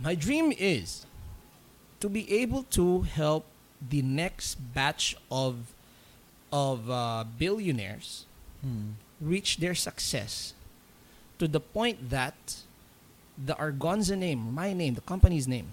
My 0.00 0.14
dream 0.14 0.52
is 0.56 1.04
to 2.00 2.08
be 2.08 2.24
able 2.40 2.62
to 2.72 3.02
help 3.02 3.44
the 3.80 4.00
next 4.02 4.56
batch 4.74 5.16
of 5.30 5.74
of 6.52 6.90
uh, 6.90 7.24
billionaires 7.38 8.26
reach 9.20 9.58
their 9.58 9.74
success 9.74 10.54
to 11.38 11.46
the 11.46 11.60
point 11.60 12.10
that 12.10 12.34
the 13.38 13.54
Argonza 13.54 14.16
name, 14.18 14.52
my 14.52 14.72
name, 14.72 14.94
the 14.94 15.00
company's 15.02 15.46
name, 15.46 15.72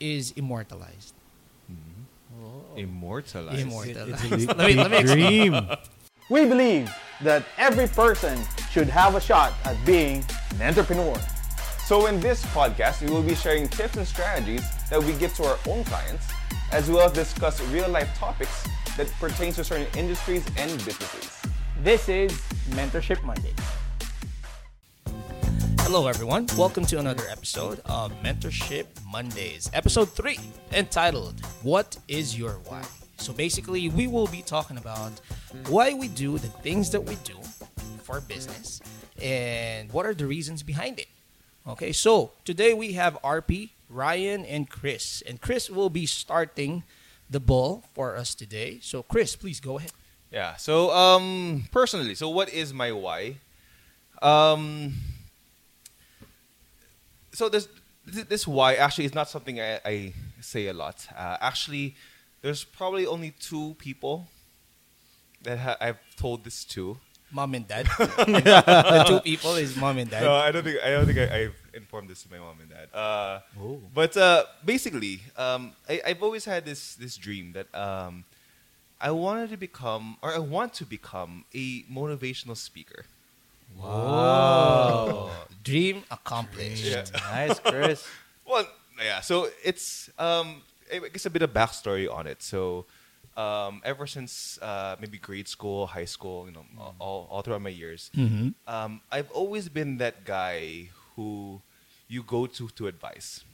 is 0.00 0.32
immortalized. 0.36 1.14
Immortalized. 2.76 3.60
Immortalized. 3.60 4.24
It's 4.24 4.24
a 4.24 4.54
big, 4.54 4.58
let 4.58 4.68
me, 4.68 4.74
let 4.74 4.90
me 4.90 4.96
big 4.96 5.04
explain. 5.06 5.52
dream. 5.52 5.68
We 6.28 6.44
believe 6.46 6.92
that 7.22 7.44
every 7.56 7.86
person 7.86 8.38
should 8.70 8.88
have 8.88 9.14
a 9.14 9.20
shot 9.20 9.54
at 9.64 9.76
being 9.86 10.24
an 10.58 10.62
entrepreneur. 10.62 11.16
So 11.86 12.06
in 12.06 12.18
this 12.18 12.44
podcast, 12.46 13.00
we 13.00 13.14
will 13.14 13.22
be 13.22 13.36
sharing 13.36 13.68
tips 13.68 13.96
and 13.96 14.04
strategies 14.04 14.64
that 14.90 15.00
we 15.00 15.12
give 15.12 15.32
to 15.36 15.44
our 15.44 15.58
own 15.68 15.84
clients, 15.84 16.26
as 16.72 16.90
well 16.90 17.06
as 17.06 17.12
discuss 17.12 17.60
real-life 17.68 18.12
topics 18.18 18.66
that 18.96 19.08
pertain 19.20 19.52
to 19.52 19.62
certain 19.62 19.86
industries 19.96 20.44
and 20.58 20.68
businesses. 20.84 21.30
This 21.84 22.08
is 22.08 22.32
Mentorship 22.70 23.22
Monday. 23.22 23.54
Hello, 25.82 26.08
everyone. 26.08 26.48
Welcome 26.58 26.86
to 26.86 26.98
another 26.98 27.22
episode 27.30 27.80
of 27.84 28.10
Mentorship 28.20 28.86
Mondays, 29.08 29.70
episode 29.72 30.10
three, 30.10 30.40
entitled 30.72 31.40
"What 31.62 31.98
Is 32.08 32.36
Your 32.36 32.54
Why." 32.66 32.82
So 33.18 33.32
basically, 33.32 33.90
we 33.90 34.08
will 34.08 34.26
be 34.26 34.42
talking 34.42 34.76
about 34.76 35.12
why 35.68 35.94
we 35.94 36.08
do 36.08 36.36
the 36.36 36.48
things 36.66 36.90
that 36.90 37.04
we 37.04 37.14
do 37.22 37.38
for 38.02 38.20
business 38.20 38.80
and 39.22 39.92
what 39.92 40.04
are 40.04 40.14
the 40.14 40.26
reasons 40.26 40.64
behind 40.64 40.98
it. 40.98 41.06
Okay, 41.68 41.90
so 41.90 42.30
today 42.44 42.72
we 42.74 42.92
have 42.92 43.18
RP, 43.24 43.70
Ryan, 43.90 44.44
and 44.44 44.70
Chris, 44.70 45.20
and 45.26 45.40
Chris 45.40 45.68
will 45.68 45.90
be 45.90 46.06
starting 46.06 46.84
the 47.28 47.40
ball 47.40 47.82
for 47.92 48.16
us 48.16 48.36
today. 48.36 48.78
So, 48.80 49.02
Chris, 49.02 49.34
please 49.34 49.58
go 49.58 49.78
ahead. 49.78 49.90
Yeah. 50.30 50.54
So 50.56 50.92
um, 50.92 51.64
personally, 51.72 52.14
so 52.14 52.28
what 52.28 52.50
is 52.50 52.72
my 52.72 52.92
why? 52.92 53.38
Um, 54.22 54.94
so 57.32 57.48
this 57.48 57.68
this 58.04 58.46
why 58.46 58.74
actually 58.74 59.06
is 59.06 59.14
not 59.14 59.28
something 59.28 59.60
I, 59.60 59.80
I 59.84 60.12
say 60.40 60.68
a 60.68 60.72
lot. 60.72 61.06
Uh, 61.16 61.36
actually, 61.40 61.96
there's 62.42 62.62
probably 62.62 63.06
only 63.06 63.32
two 63.32 63.74
people 63.78 64.28
that 65.42 65.58
ha- 65.58 65.76
I've 65.80 65.98
told 66.16 66.44
this 66.44 66.64
to. 66.66 66.98
Mom 67.36 67.54
and 67.54 67.68
dad. 67.68 67.86
the 67.98 69.04
two 69.06 69.20
people 69.20 69.54
is 69.56 69.76
mom 69.76 69.98
and 69.98 70.10
dad. 70.10 70.22
No, 70.22 70.32
I 70.34 70.50
don't 70.50 70.64
think 70.64 70.78
I 70.82 70.88
don't 70.94 71.04
think 71.06 71.18
I, 71.18 71.28
I've 71.40 71.58
informed 71.74 72.08
this 72.08 72.22
to 72.24 72.30
my 72.32 72.38
mom 72.38 72.56
and 72.64 72.70
dad. 72.70 72.88
Uh, 72.96 73.40
But 73.94 74.16
uh, 74.16 74.44
basically, 74.64 75.20
um, 75.36 75.72
I, 75.88 76.00
I've 76.06 76.22
always 76.22 76.44
had 76.46 76.64
this 76.64 76.96
this 76.96 77.14
dream 77.18 77.52
that 77.52 77.68
um, 77.76 78.24
I 78.98 79.10
wanted 79.10 79.50
to 79.50 79.58
become, 79.58 80.16
or 80.22 80.32
I 80.32 80.38
want 80.40 80.72
to 80.80 80.84
become, 80.86 81.44
a 81.52 81.82
motivational 81.92 82.56
speaker. 82.56 83.04
Oh, 83.82 85.30
dream 85.62 86.04
accomplished. 86.10 86.84
Yeah. 86.86 87.04
Nice, 87.30 87.58
Chris. 87.60 88.00
Well, 88.48 88.64
yeah. 88.96 89.20
So 89.20 89.48
it's 89.62 90.08
um, 90.18 90.62
I 90.92 90.98
guess 91.12 91.26
a 91.26 91.30
bit 91.36 91.42
of 91.42 91.52
backstory 91.52 92.08
on 92.10 92.26
it. 92.26 92.40
So 92.42 92.86
um, 93.36 93.80
ever 93.84 94.06
since 94.06 94.58
uh, 94.62 94.96
maybe 95.00 95.18
grade 95.18 95.48
school, 95.48 95.86
high 95.86 96.06
school, 96.06 96.46
you 96.46 96.52
know, 96.52 96.64
all, 96.98 97.28
all 97.30 97.42
throughout 97.42 97.62
my 97.62 97.70
years, 97.70 98.10
Mhm. 98.16 98.54
um, 98.66 99.00
I've 99.12 99.30
always 99.30 99.68
been 99.68 99.98
that 99.98 100.24
guy 100.24 100.88
who 101.14 101.60
you 102.08 102.22
go 102.22 102.46
to 102.46 102.68
to 102.68 102.86
advise. 102.86 103.44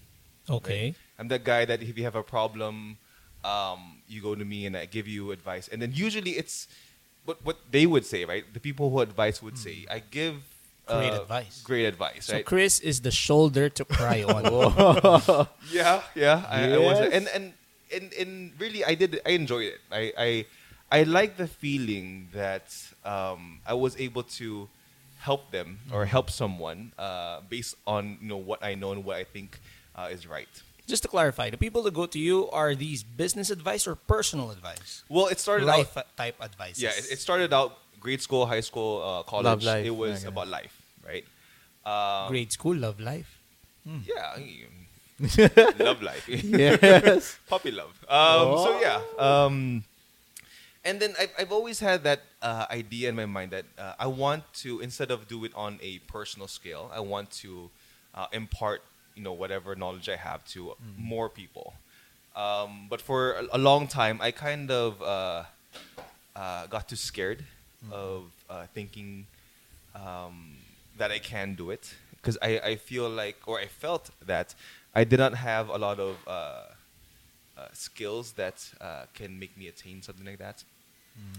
Okay. 0.48 0.94
I'm 1.18 1.28
that 1.28 1.44
guy 1.44 1.64
that 1.64 1.82
if 1.82 1.96
you 1.98 2.04
have 2.04 2.14
a 2.16 2.22
problem, 2.22 2.98
um, 3.44 4.02
you 4.08 4.20
go 4.22 4.34
to 4.34 4.44
me 4.44 4.66
and 4.66 4.76
I 4.76 4.86
give 4.86 5.06
you 5.08 5.30
advice. 5.32 5.68
And 5.68 5.80
then 5.82 5.92
usually 5.94 6.32
it's 6.38 6.68
what 7.24 7.38
what 7.44 7.58
they 7.70 7.86
would 7.86 8.04
say, 8.04 8.24
right? 8.24 8.44
The 8.52 8.60
people 8.60 8.90
who 8.90 9.00
advise 9.00 9.42
would 9.42 9.58
say, 9.58 9.86
I 9.90 9.98
give 9.98 10.42
Great 10.86 11.14
uh, 11.14 11.22
advice. 11.22 11.62
Great 11.62 11.86
advice, 11.86 12.26
So 12.26 12.34
right? 12.34 12.44
Chris 12.44 12.80
is 12.80 13.02
the 13.02 13.10
shoulder 13.14 13.68
to 13.70 13.84
cry 13.86 14.22
on. 14.26 14.42
Yeah, 15.70 16.02
yeah. 16.14 16.42
I, 16.50 16.74
I 16.74 16.78
was, 16.78 16.98
and 16.98 17.28
and 17.30 17.44
and 17.94 18.12
and 18.14 18.52
really, 18.58 18.84
I 18.84 18.94
did. 18.94 19.20
I 19.26 19.30
enjoyed 19.30 19.66
it. 19.74 19.80
I 19.90 20.12
I 20.18 20.30
I 20.90 21.02
like 21.04 21.36
the 21.36 21.46
feeling 21.46 22.28
that 22.32 22.74
um, 23.04 23.60
I 23.66 23.74
was 23.74 23.96
able 23.96 24.22
to 24.40 24.68
help 25.18 25.50
them 25.52 25.78
or 25.92 26.04
help 26.06 26.30
someone 26.30 26.92
uh, 26.98 27.40
based 27.48 27.76
on 27.86 28.18
you 28.20 28.28
know 28.28 28.36
what 28.36 28.62
I 28.64 28.74
know 28.74 28.92
and 28.92 29.04
what 29.04 29.16
I 29.16 29.24
think 29.24 29.60
uh, 29.94 30.08
is 30.10 30.26
right. 30.26 30.48
Just 30.88 31.04
to 31.04 31.08
clarify, 31.08 31.48
the 31.48 31.56
people 31.56 31.82
that 31.84 31.94
go 31.94 32.06
to 32.06 32.18
you 32.18 32.50
are 32.50 32.74
these 32.74 33.04
business 33.04 33.50
advice 33.50 33.86
or 33.86 33.94
personal 33.94 34.50
advice? 34.50 35.04
Well, 35.08 35.28
it 35.28 35.38
started 35.38 35.64
Life 35.66 35.96
out. 35.96 36.06
type 36.16 36.34
advice. 36.42 36.80
Yeah, 36.82 36.90
it, 36.90 37.06
it 37.12 37.18
started 37.20 37.52
out 37.54 37.78
grade 38.00 38.20
school, 38.20 38.46
high 38.46 38.60
school, 38.60 39.00
uh, 39.00 39.22
college. 39.22 39.64
life, 39.64 39.86
It 39.86 39.94
was 39.94 40.24
yeah, 40.24 40.28
about 40.28 40.48
life, 40.48 40.74
right? 41.06 41.24
Um, 41.86 42.28
Grade 42.30 42.50
school, 42.52 42.74
love 42.76 42.98
life. 43.00 43.38
Yeah, 43.86 44.36
love 45.78 46.02
life. 46.02 46.28
yes. 46.28 47.38
puppy 47.48 47.70
love. 47.70 47.92
Um, 48.08 48.58
so 48.58 48.80
yeah, 48.80 49.00
um, 49.18 49.84
and 50.84 51.00
then 51.00 51.14
I've, 51.18 51.30
I've 51.38 51.52
always 51.52 51.78
had 51.80 52.02
that 52.04 52.20
uh, 52.42 52.66
idea 52.70 53.08
in 53.08 53.16
my 53.16 53.26
mind 53.26 53.52
that 53.52 53.64
uh, 53.78 53.94
I 53.98 54.06
want 54.06 54.42
to 54.64 54.80
instead 54.80 55.10
of 55.10 55.28
do 55.28 55.44
it 55.44 55.52
on 55.54 55.78
a 55.82 55.98
personal 56.00 56.48
scale, 56.48 56.90
I 56.92 57.00
want 57.00 57.30
to 57.42 57.70
uh, 58.14 58.26
impart 58.32 58.82
you 59.14 59.22
know 59.22 59.32
whatever 59.32 59.74
knowledge 59.76 60.08
I 60.08 60.16
have 60.16 60.44
to 60.48 60.74
more 60.98 61.28
people. 61.28 61.74
Um, 62.34 62.86
but 62.88 63.00
for 63.00 63.32
a, 63.32 63.44
a 63.52 63.58
long 63.58 63.86
time, 63.86 64.20
I 64.20 64.30
kind 64.30 64.70
of 64.70 65.00
uh, 65.02 65.44
uh, 66.34 66.66
got 66.66 66.88
too 66.88 66.96
scared 66.96 67.44
of 67.90 68.24
uh, 68.48 68.64
thinking 68.74 69.26
um, 69.94 70.56
that 70.98 71.10
I 71.10 71.18
can 71.18 71.54
do 71.54 71.70
it 71.70 71.94
because 72.16 72.38
I, 72.40 72.58
I 72.60 72.76
feel 72.76 73.08
like 73.08 73.36
or 73.46 73.58
I 73.58 73.66
felt 73.66 74.10
that 74.26 74.54
I 74.94 75.04
did 75.04 75.18
not 75.18 75.34
have 75.34 75.68
a 75.68 75.78
lot 75.78 75.98
of 75.98 76.16
uh, 76.26 76.30
uh, 77.56 77.66
skills 77.72 78.32
that 78.32 78.68
uh, 78.80 79.04
can 79.14 79.38
make 79.38 79.56
me 79.56 79.68
attain 79.68 80.02
something 80.02 80.26
like 80.26 80.38
that. 80.38 80.64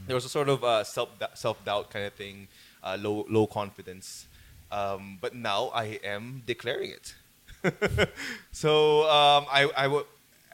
There 0.05 0.15
was 0.15 0.25
a 0.25 0.29
sort 0.29 0.49
of 0.49 0.63
uh, 0.63 0.83
self 0.83 1.09
self 1.33 1.63
doubt 1.65 1.89
kind 1.89 2.05
of 2.05 2.13
thing, 2.13 2.47
uh, 2.83 2.97
low 2.99 3.25
low 3.29 3.47
confidence. 3.47 4.27
Um, 4.71 5.17
but 5.21 5.35
now 5.35 5.71
I 5.73 5.99
am 6.03 6.43
declaring 6.45 6.91
it. 6.91 7.15
so 8.51 9.09
um, 9.09 9.45
I 9.51 9.69
I 9.75 9.87
would 9.87 10.05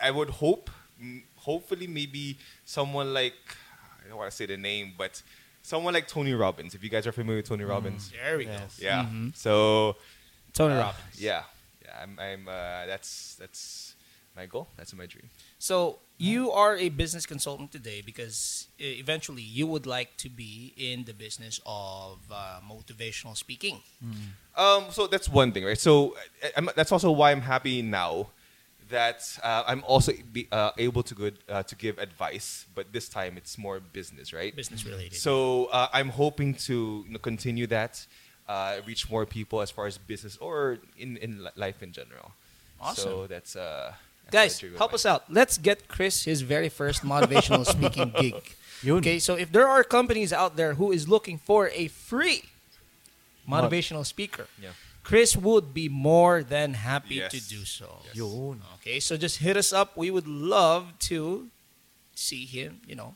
I 0.01 0.11
would 0.11 0.29
hope 0.29 0.69
mm, 1.01 1.23
hopefully 1.37 1.87
maybe 1.87 2.37
someone 2.65 3.13
like 3.13 3.33
I 4.05 4.07
don't 4.07 4.17
want 4.17 4.31
to 4.31 4.35
say 4.35 4.45
the 4.45 4.57
name, 4.57 4.93
but 4.97 5.21
someone 5.63 5.93
like 5.93 6.07
Tony 6.07 6.33
Robbins. 6.33 6.73
If 6.75 6.83
you 6.83 6.89
guys 6.89 7.05
are 7.05 7.11
familiar 7.11 7.37
with 7.39 7.49
Tony 7.49 7.63
Robbins, 7.65 8.11
There 8.11 8.37
we 8.37 8.45
Yes. 8.45 8.79
yeah. 8.81 9.03
Mhm. 9.03 9.35
So 9.35 9.97
Tony 10.53 10.75
uh, 10.75 10.79
Robbins. 10.79 11.19
Yeah, 11.21 11.29
yeah. 11.31 11.43
I'm. 12.01 12.19
I'm. 12.19 12.47
Uh, 12.47 12.85
that's 12.85 13.35
that's 13.39 13.95
my 14.35 14.45
goal. 14.45 14.67
That's 14.77 14.93
my 14.93 15.05
dream. 15.05 15.29
So 15.57 15.99
you 16.17 16.51
are 16.51 16.75
a 16.77 16.89
business 16.89 17.25
consultant 17.25 17.71
today 17.71 18.01
because 18.05 18.67
uh, 18.79 18.83
eventually 18.83 19.41
you 19.41 19.67
would 19.67 19.85
like 19.85 20.17
to 20.17 20.29
be 20.29 20.73
in 20.77 21.05
the 21.05 21.13
business 21.13 21.59
of 21.65 22.19
uh, 22.31 22.59
motivational 22.67 23.35
speaking. 23.35 23.81
Um. 24.55 24.85
So 24.91 25.07
that's 25.07 25.29
one 25.29 25.51
thing, 25.51 25.65
right? 25.65 25.79
So 25.79 26.15
I, 26.43 26.51
I'm, 26.57 26.69
that's 26.75 26.91
also 26.91 27.11
why 27.11 27.31
I'm 27.31 27.41
happy 27.41 27.81
now 27.81 28.29
that 28.89 29.37
uh, 29.43 29.63
I'm 29.67 29.83
also 29.87 30.11
be, 30.33 30.47
uh, 30.51 30.71
able 30.77 31.03
to 31.03 31.15
good 31.15 31.37
uh, 31.47 31.63
to 31.63 31.75
give 31.75 31.97
advice, 31.97 32.65
but 32.75 32.91
this 32.91 33.07
time 33.07 33.37
it's 33.37 33.57
more 33.57 33.79
business, 33.79 34.33
right? 34.33 34.55
Business 34.55 34.85
related. 34.85 35.15
So 35.15 35.65
uh, 35.65 35.87
I'm 35.93 36.09
hoping 36.09 36.55
to 36.55 37.05
you 37.07 37.13
know, 37.13 37.19
continue 37.19 37.67
that, 37.67 38.05
uh, 38.49 38.81
reach 38.85 39.09
more 39.09 39.25
people 39.25 39.61
as 39.61 39.69
far 39.71 39.85
as 39.85 39.97
business 39.97 40.35
or 40.41 40.79
in 40.97 41.15
in 41.17 41.47
life 41.55 41.79
in 41.85 41.91
general. 41.93 42.33
Awesome. 42.81 43.03
So 43.03 43.27
that's 43.27 43.55
uh. 43.55 43.93
that's 44.25 44.33
Guys, 44.33 44.53
the 44.55 44.59
dream 44.61 44.73
of 44.73 44.79
help 44.79 44.93
us 44.93 45.05
out. 45.05 45.21
Let's 45.29 45.57
get 45.57 45.87
Chris 45.87 46.23
his 46.25 46.41
very 46.41 46.69
first 46.69 47.03
motivational 47.03 47.65
speaking 47.75 48.11
gig. 48.19 48.41
Okay, 48.85 49.19
so 49.19 49.35
if 49.35 49.51
there 49.51 49.67
are 49.67 49.83
companies 49.83 50.31
out 50.31 50.55
there 50.55 50.73
who 50.79 50.91
is 50.91 51.07
looking 51.07 51.37
for 51.37 51.69
a 51.75 51.87
free 51.87 52.43
motivational 53.47 54.05
speaker, 54.05 54.47
Yeah. 54.61 54.71
Chris 55.03 55.35
would 55.35 55.73
be 55.73 55.89
more 55.89 56.43
than 56.43 56.75
happy 56.75 57.15
Yes. 57.15 57.31
to 57.31 57.41
do 57.49 57.65
so. 57.65 57.89
Yes. 58.13 58.23
Okay, 58.79 58.99
so 58.99 59.17
just 59.17 59.37
hit 59.39 59.57
us 59.57 59.73
up. 59.73 59.97
We 59.97 60.11
would 60.11 60.27
love 60.27 60.93
to 61.09 61.49
see 62.13 62.45
him, 62.45 62.81
you 62.87 62.95
know, 62.95 63.15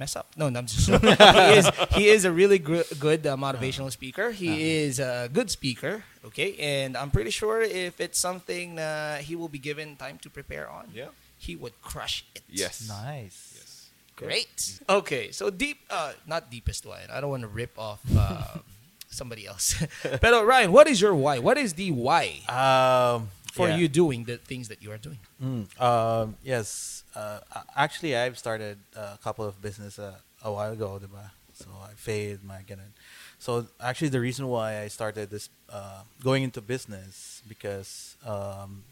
mess 0.00 0.16
up. 0.16 0.32
No, 0.40 0.48
no 0.48 0.58
I'm 0.60 0.66
just 0.66 0.88
he 0.88 1.52
is 1.60 1.66
he 1.98 2.04
is 2.08 2.24
a 2.24 2.32
really 2.32 2.56
gr- 2.58 2.88
good 2.98 3.22
uh, 3.28 3.36
motivational 3.36 3.92
speaker. 3.92 4.32
He 4.32 4.80
is 4.80 4.96
a 4.98 5.28
good 5.28 5.52
speaker. 5.52 6.02
Okay, 6.24 6.56
and 6.56 6.96
I'm 6.96 7.10
pretty 7.12 7.30
sure 7.30 7.60
if 7.60 8.00
it's 8.00 8.18
something 8.18 8.80
uh, 8.80 9.20
he 9.20 9.36
will 9.36 9.48
be 9.52 9.60
given 9.60 9.96
time 9.96 10.16
to 10.24 10.28
prepare 10.32 10.66
on, 10.68 10.88
Yeah. 10.92 11.12
he 11.38 11.52
would 11.56 11.76
crush 11.84 12.24
it. 12.36 12.42
Yes. 12.48 12.88
Nice. 12.88 13.38
Yes. 13.56 13.68
Great. 14.16 14.80
Okay, 14.84 15.32
so 15.32 15.48
deep, 15.48 15.78
uh, 15.88 16.12
not 16.28 16.50
deepest 16.52 16.84
why. 16.84 17.08
I 17.08 17.20
don't 17.20 17.30
want 17.32 17.40
to 17.48 17.48
rip 17.48 17.72
off 17.80 18.00
uh, 18.12 18.60
somebody 19.08 19.46
else. 19.48 19.80
But 20.20 20.32
Ryan, 20.44 20.72
what 20.76 20.86
is 20.92 21.00
your 21.00 21.14
why? 21.16 21.38
What 21.40 21.56
is 21.56 21.72
the 21.80 21.88
why? 21.92 22.44
Um, 22.52 23.32
for 23.52 23.68
Yeah. 23.68 23.76
you 23.76 23.88
doing 23.88 24.24
the 24.24 24.38
things 24.38 24.68
that 24.68 24.82
you 24.82 24.90
are 24.94 24.98
doing? 24.98 25.18
Mm, 25.42 25.66
um, 25.80 26.36
yes. 26.42 27.02
Uh, 27.14 27.40
actually, 27.74 28.14
I've 28.14 28.38
started 28.38 28.78
a 28.94 29.18
couple 29.18 29.44
of 29.44 29.58
business 29.60 29.98
uh, 29.98 30.14
a 30.42 30.50
while 30.52 30.72
ago, 30.72 30.98
diba? 31.02 31.30
So 31.54 31.66
I 31.84 31.92
failed 31.98 32.40
my 32.46 32.62
ganun. 32.64 32.94
So 33.38 33.66
actually, 33.80 34.08
the 34.08 34.20
reason 34.20 34.46
why 34.48 34.80
I 34.80 34.88
started 34.88 35.28
this 35.28 35.50
uh, 35.68 36.02
going 36.22 36.42
into 36.46 36.60
business 36.62 37.42
because 37.48 38.16
um, 38.24 38.84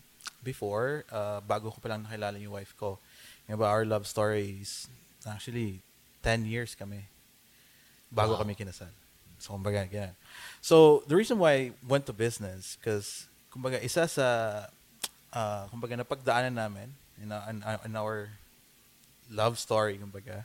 before, 0.45 1.05
uh, 1.13 1.41
bago 1.41 1.71
ko 1.73 1.79
palang 1.81 2.05
nakilala 2.05 2.37
yung 2.41 2.53
wife 2.53 2.75
ko, 2.77 2.99
yung 3.49 3.57
ba, 3.59 3.67
our 3.71 3.85
love 3.87 4.05
story 4.07 4.59
is 4.61 4.89
actually 5.25 5.81
10 6.23 6.45
years 6.45 6.75
kami 6.75 7.09
bago 8.13 8.35
Wow. 8.37 8.43
kami 8.45 8.57
kinasal. 8.57 8.91
So, 9.39 9.55
kumbaga, 9.55 9.87
ganyan. 9.87 10.19
So, 10.61 11.05
the 11.07 11.15
reason 11.15 11.39
why 11.39 11.53
I 11.53 11.63
went 11.87 12.11
to 12.11 12.13
business, 12.13 12.75
because, 12.75 13.28
kumbaga, 13.49 13.81
isa 13.81 14.05
sa, 14.07 14.27
uh, 15.31 15.65
kumbaga, 15.69 15.97
napagdaanan 15.97 16.55
namin 16.55 16.89
in, 17.17 17.29
our- 17.29 17.47
in, 17.49 17.59
in 17.85 17.95
our 17.95 18.29
love 19.29 19.59
story, 19.59 19.99
kumbaga, 19.99 20.45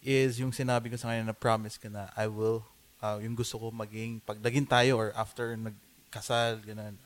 is 0.00 0.38
yung 0.38 0.52
sinabi 0.52 0.88
ko 0.88 0.96
sa 0.96 1.10
kanya 1.10 1.30
na 1.30 1.36
promise 1.36 1.76
ko 1.76 1.88
na 1.88 2.08
I 2.14 2.26
will, 2.26 2.62
uh, 3.00 3.18
yung 3.18 3.34
gusto 3.34 3.58
ko 3.58 3.70
maging, 3.70 4.20
pag 4.22 4.38
naging 4.38 4.64
tayo 4.64 4.96
or 4.96 5.08
after 5.14 5.54
nagkasal, 5.54 6.62
ganun, 6.62 6.96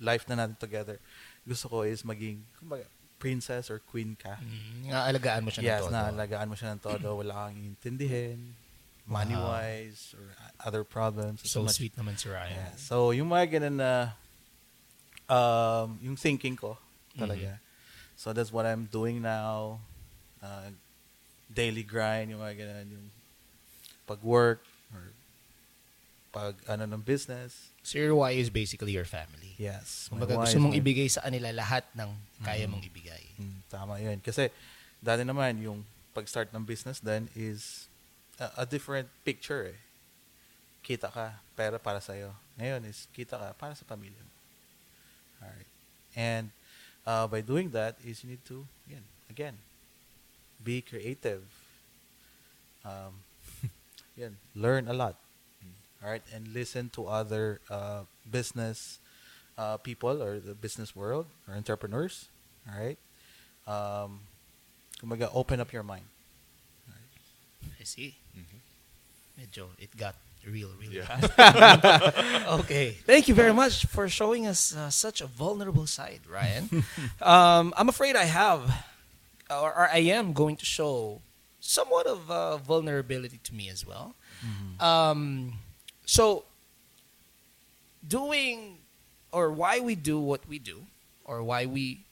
life 0.00 0.24
na 0.26 0.34
natin 0.36 0.56
together, 0.56 0.96
gusto 1.44 1.68
ko 1.68 1.82
is 1.82 2.02
maging, 2.02 2.40
kumbaga, 2.58 2.84
princess 3.20 3.68
or 3.68 3.78
queen 3.84 4.16
ka. 4.16 4.40
Mm, 4.40 4.88
alagaan 4.96 5.44
mo 5.44 5.52
siya 5.52 5.76
Yes, 5.76 5.84
ng 5.84 5.84
todo. 5.84 5.92
na 5.92 6.08
alagaan 6.08 6.48
mo 6.48 6.56
siya 6.56 6.72
ng 6.72 6.80
todo, 6.80 7.06
wala 7.20 7.48
kang 7.48 7.60
intindihin, 7.60 8.56
money-wise, 9.04 10.14
or 10.16 10.24
other 10.64 10.84
problems. 10.84 11.44
So 11.44 11.62
much- 11.62 11.76
sweet 11.76 11.92
naman 11.96 12.16
si 12.16 12.32
Ryan. 12.32 12.56
Yeah. 12.56 12.72
So, 12.80 13.10
yung 13.12 13.28
mga 13.28 13.60
ganun 13.60 13.76
na, 13.76 14.16
um, 15.30 15.96
yung 16.02 16.18
thinking 16.18 16.58
ko, 16.58 16.74
talaga. 17.14 17.62
So, 18.18 18.34
that's 18.34 18.52
what 18.52 18.66
I'm 18.66 18.90
doing 18.90 19.22
now. 19.22 19.80
Uh, 20.42 20.74
daily 21.48 21.82
grind, 21.82 22.30
yung 22.30 22.42
mga 22.42 22.66
ganun, 22.66 22.86
yung 22.98 23.06
pag-work, 24.06 24.62
or 24.94 25.14
pag, 26.30 26.54
ano, 26.66 26.86
ng 26.86 27.02
business. 27.02 27.70
So 27.82 27.98
your 27.98 28.14
why 28.14 28.38
is 28.38 28.50
basically 28.50 28.92
your 28.92 29.08
family. 29.08 29.58
Yes. 29.58 30.06
Kumbaga 30.06 30.38
gusto 30.38 30.58
mong 30.62 30.76
my- 30.76 30.80
ibigay 30.80 31.08
sa 31.10 31.26
kanila 31.26 31.50
lahat 31.50 31.84
ng 31.96 32.10
kaya 32.44 32.70
mong 32.70 32.84
ibigay. 32.86 33.34
Mm, 33.36 33.60
tama 33.66 33.98
yun. 33.98 34.18
Kasi, 34.22 34.48
dati 35.02 35.26
naman, 35.26 35.58
yung 35.58 35.82
pag-start 36.14 36.50
ng 36.54 36.62
business 36.66 36.98
then 37.00 37.30
is 37.34 37.88
a, 38.38 38.62
a 38.62 38.66
different 38.66 39.10
picture 39.26 39.74
eh. 39.74 39.78
Kita 40.80 41.12
ka, 41.12 41.42
pera 41.58 41.76
para 41.76 42.00
sa'yo. 42.00 42.32
Ngayon 42.56 42.88
is, 42.88 43.10
kita 43.12 43.36
ka 43.36 43.48
para 43.58 43.74
sa 43.76 43.84
pamilya 43.84 44.20
mo. 44.22 44.39
Alright. 45.42 45.66
And, 46.16 46.50
uh, 47.06 47.26
by 47.26 47.40
doing 47.40 47.70
that 47.70 47.96
is 48.04 48.22
you 48.22 48.30
need 48.30 48.44
to, 48.46 48.66
again, 48.86 49.04
again 49.28 49.56
be 50.62 50.80
creative. 50.80 51.42
Um, 52.84 53.24
yun, 54.16 54.36
learn 54.54 54.88
a 54.88 54.92
lot. 54.92 55.16
Alright, 56.02 56.22
and 56.32 56.48
listen 56.48 56.88
to 56.96 57.06
other 57.06 57.60
uh, 57.68 58.08
business 58.30 58.98
uh, 59.58 59.76
people 59.76 60.22
or 60.22 60.40
the 60.40 60.54
business 60.54 60.96
world 60.96 61.26
or 61.46 61.54
entrepreneurs. 61.54 62.28
Alright, 62.64 62.96
um, 63.68 64.20
kumbaga, 64.96 65.28
open 65.34 65.60
up 65.60 65.72
your 65.72 65.82
mind. 65.82 66.04
I 67.78 67.84
see. 67.84 68.16
Mm-hmm. 68.32 69.40
Medyo, 69.40 69.68
it 69.78 69.94
got 69.96 70.14
real, 70.46 70.70
really 70.80 70.96
Yeah. 70.96 71.06
fast. 71.06 72.46
okay. 72.60 72.92
Thank 73.06 73.28
you 73.28 73.34
very 73.34 73.52
much 73.52 73.86
for 73.86 74.08
showing 74.08 74.46
us 74.46 74.74
uh, 74.74 74.90
such 74.90 75.20
a 75.20 75.26
vulnerable 75.26 75.86
side, 75.86 76.20
Ryan. 76.28 76.84
um, 77.22 77.74
I'm 77.76 77.88
afraid 77.88 78.16
I 78.16 78.24
have, 78.24 78.84
or, 79.50 79.72
or 79.74 79.88
I 79.92 79.98
am 79.98 80.32
going 80.32 80.56
to 80.56 80.64
show 80.64 81.20
somewhat 81.60 82.06
of 82.06 82.30
uh, 82.30 82.56
vulnerability 82.58 83.38
to 83.44 83.54
me 83.54 83.68
as 83.68 83.86
well. 83.86 84.14
Um, 84.80 85.54
so, 86.06 86.44
doing, 88.06 88.78
or 89.32 89.50
why 89.52 89.80
we 89.80 89.94
do 89.94 90.18
what 90.18 90.48
we 90.48 90.58
do, 90.58 90.86
or 91.24 91.42
why 91.42 91.66
we 91.66 92.04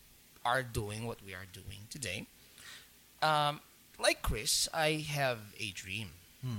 are 0.45 0.63
doing 0.63 1.07
what 1.07 1.19
we 1.25 1.33
are 1.35 1.47
doing 1.53 1.89
today, 1.91 2.27
um, 3.23 3.61
like 3.99 4.23
Chris, 4.23 4.69
I 4.73 5.05
have 5.09 5.39
a 5.59 5.71
dream. 5.73 6.11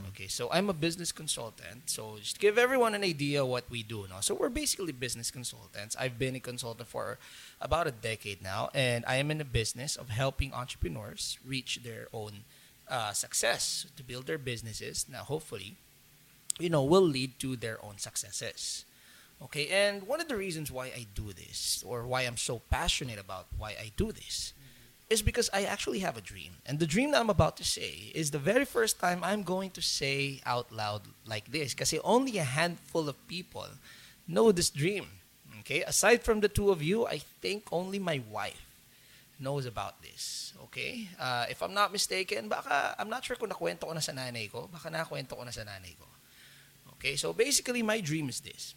Okay, 0.09 0.27
so 0.27 0.49
I'm 0.51 0.69
a 0.69 0.73
business 0.73 1.13
consultant. 1.13 1.89
So 1.89 2.17
just 2.19 2.39
give 2.39 2.57
everyone 2.57 2.95
an 2.95 3.03
idea 3.03 3.45
what 3.45 3.69
we 3.69 3.81
do 3.81 4.05
now. 4.09 4.19
So 4.19 4.35
we're 4.35 4.49
basically 4.49 4.91
business 4.91 5.31
consultants. 5.31 5.95
I've 5.97 6.19
been 6.19 6.35
a 6.35 6.39
consultant 6.41 6.89
for 6.89 7.17
about 7.61 7.87
a 7.87 7.91
decade 7.91 8.43
now, 8.43 8.69
and 8.73 9.05
I 9.07 9.15
am 9.15 9.31
in 9.31 9.37
the 9.37 9.45
business 9.45 9.95
of 9.95 10.09
helping 10.09 10.53
entrepreneurs 10.53 11.37
reach 11.45 11.79
their 11.83 12.07
own 12.11 12.43
uh, 12.89 13.13
success 13.13 13.85
to 13.95 14.03
build 14.03 14.27
their 14.27 14.37
businesses. 14.37 15.05
Now, 15.09 15.23
hopefully, 15.23 15.75
you 16.59 16.69
know, 16.69 16.83
will 16.83 17.07
lead 17.07 17.39
to 17.39 17.55
their 17.55 17.83
own 17.83 17.99
successes. 17.99 18.83
Okay, 19.41 19.69
and 19.69 20.03
one 20.03 20.19
of 20.19 20.27
the 20.27 20.35
reasons 20.35 20.69
why 20.69 20.87
I 20.87 21.07
do 21.15 21.31
this, 21.31 21.81
or 21.87 22.05
why 22.05 22.23
I'm 22.23 22.35
so 22.35 22.59
passionate 22.69 23.17
about 23.17 23.47
why 23.57 23.69
I 23.79 23.91
do 23.95 24.11
this, 24.11 24.51
is 25.09 25.21
because 25.21 25.49
I 25.51 25.63
actually 25.63 25.99
have 25.99 26.17
a 26.17 26.21
dream. 26.21 26.61
And 26.65 26.77
the 26.77 26.85
dream 26.85 27.11
that 27.11 27.19
I'm 27.19 27.29
about 27.29 27.57
to 27.57 27.63
say 27.63 28.11
is 28.13 28.29
the 28.29 28.37
very 28.37 28.65
first 28.65 28.99
time 28.99 29.23
I'm 29.23 29.41
going 29.41 29.71
to 29.71 29.81
say 29.81 30.41
out 30.45 30.71
loud 30.71 31.01
like 31.25 31.51
this. 31.51 31.73
Because 31.73 31.93
only 32.03 32.37
a 32.37 32.43
handful 32.43 33.09
of 33.09 33.27
people 33.27 33.67
know 34.27 34.51
this 34.51 34.69
dream. 34.69 35.07
Okay, 35.61 35.81
aside 35.81 36.23
from 36.23 36.39
the 36.39 36.47
two 36.47 36.69
of 36.69 36.81
you, 36.81 37.05
I 37.05 37.17
think 37.41 37.67
only 37.71 37.99
my 37.99 38.21
wife 38.31 38.65
knows 39.39 39.65
about 39.65 40.01
this. 40.01 40.53
Okay? 40.69 41.09
Uh, 41.19 41.45
if 41.49 41.63
I'm 41.63 41.73
not 41.73 41.91
mistaken, 41.91 42.47
baka, 42.47 42.95
I'm 42.99 43.09
not 43.09 43.25
sure 43.25 43.35
kung 43.35 43.49
nakwento 43.49 43.87
ko 43.87 43.93
na 43.93 43.99
sa 43.99 44.11
nanay 44.11 44.51
ko. 44.51 44.69
Baka 44.71 44.89
nakwento 44.89 45.33
ko 45.33 45.43
na 45.43 45.51
sa 45.51 45.63
nanay 45.63 45.97
ko. 45.97 46.05
Okay, 46.99 47.15
so 47.15 47.33
basically 47.33 47.81
my 47.81 48.01
dream 48.01 48.27
is 48.29 48.41
this. 48.41 48.75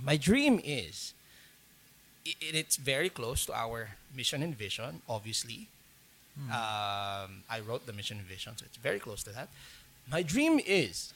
My 0.00 0.16
dream 0.16 0.58
is, 0.64 1.12
it's 2.24 2.76
very 2.76 3.08
close 3.08 3.46
to 3.46 3.54
our 3.54 3.90
mission 4.14 4.42
and 4.42 4.56
vision, 4.56 5.02
obviously. 5.08 5.68
Um, 6.48 7.42
I 7.50 7.60
wrote 7.66 7.86
the 7.86 7.92
mission 7.92 8.18
and 8.18 8.26
vision, 8.26 8.56
so 8.56 8.64
it's 8.66 8.76
very 8.78 8.98
close 8.98 9.22
to 9.24 9.30
that. 9.30 9.48
My 10.10 10.22
dream 10.22 10.60
is 10.64 11.12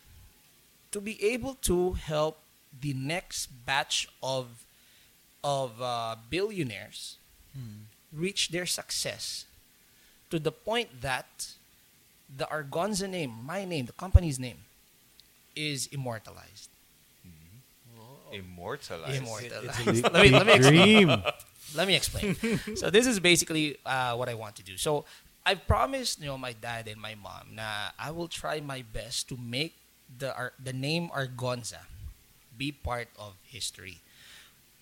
to 0.93 1.01
be 1.01 1.23
able 1.25 1.55
to 1.63 1.93
help 1.95 2.39
the 2.81 2.93
next 2.95 3.47
batch 3.67 4.09
of 4.23 4.65
of 5.43 5.81
uh, 5.81 6.17
billionaires 6.31 7.17
reach 8.13 8.49
their 8.51 8.67
success 8.67 9.45
to 10.31 10.39
the 10.39 10.53
point 10.53 11.01
that 11.03 11.55
the 12.37 12.47
Argonza 12.47 13.09
name, 13.09 13.33
my 13.45 13.65
name, 13.65 13.87
the 13.87 13.93
company's 13.93 14.39
name, 14.39 14.59
is 15.55 15.87
immortalized. 15.93 16.69
Immortalized. 18.35 19.23
Immortalized. 19.23 20.03
let 20.13 20.23
me 20.23 20.31
let 20.31 20.47
me 20.47 20.55
explain. 20.55 21.09
Let 21.75 21.89
me 21.89 21.97
explain. 21.97 22.37
so 22.77 22.87
this 22.89 23.07
is 23.07 23.19
basically 23.19 23.79
uh, 23.85 24.15
what 24.15 24.29
I 24.29 24.35
want 24.35 24.55
to 24.57 24.63
do. 24.63 24.77
So 24.77 25.05
I've 25.45 25.67
promised 25.67 26.21
you 26.21 26.27
know 26.27 26.39
my 26.39 26.53
dad 26.53 26.87
and 26.87 27.01
my 27.01 27.17
mom 27.19 27.59
na 27.59 27.91
I 27.99 28.11
will 28.15 28.29
try 28.29 28.61
my 28.61 28.85
best 28.87 29.29
to 29.31 29.37
make 29.37 29.75
the 30.07 30.31
Ar- 30.37 30.55
the 30.63 30.73
name 30.73 31.11
Argonza 31.11 31.83
be 32.57 32.71
part 32.71 33.09
of 33.19 33.35
history. 33.43 33.99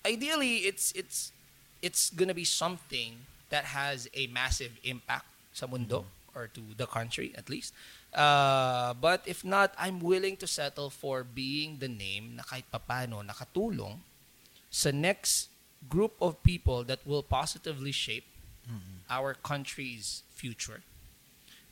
Ideally, 0.05 0.69
it's 0.69 0.93
it's 0.93 1.33
it's 1.81 2.11
gonna 2.11 2.35
be 2.37 2.45
something 2.45 3.25
that 3.49 3.73
has 3.73 4.09
a 4.15 4.27
massive 4.29 4.77
impact 4.85 5.27
sa 5.53 5.67
mundo 5.67 6.05
or 6.35 6.49
to 6.53 6.61
the 6.77 6.87
country 6.87 7.33
at 7.37 7.49
least. 7.49 7.73
Uh, 8.13 8.93
but 9.01 9.25
if 9.25 9.41
not, 9.41 9.73
I'm 9.81 9.99
willing 9.99 10.37
to 10.37 10.47
settle 10.47 10.93
for 10.93 11.25
being 11.25 11.81
the 11.81 11.89
name 11.89 12.37
na 12.37 12.45
kahit 12.45 12.69
papano 12.69 13.25
nakatulong 13.25 14.05
sa 14.69 14.93
next 14.93 15.49
group 15.89 16.13
of 16.21 16.37
people 16.45 16.85
that 16.85 17.01
will 17.09 17.25
positively 17.25 17.93
shape 17.93 18.29
our 19.09 19.35
country's 19.35 20.23
future. 20.33 20.81